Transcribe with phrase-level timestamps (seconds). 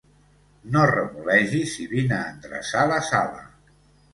[0.75, 3.47] No remolegis i vine a endreçar la sala.